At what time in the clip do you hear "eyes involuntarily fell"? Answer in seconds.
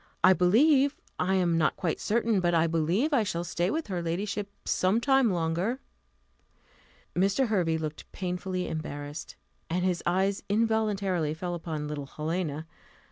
10.07-11.53